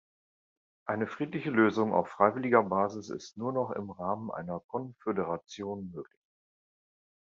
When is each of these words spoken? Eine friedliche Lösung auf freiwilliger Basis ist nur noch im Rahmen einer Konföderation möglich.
Eine 0.87 1.05
friedliche 1.05 1.51
Lösung 1.51 1.93
auf 1.93 2.09
freiwilliger 2.09 2.63
Basis 2.63 3.11
ist 3.11 3.37
nur 3.37 3.53
noch 3.53 3.69
im 3.69 3.91
Rahmen 3.91 4.31
einer 4.31 4.59
Konföderation 4.59 5.91
möglich. 5.91 6.23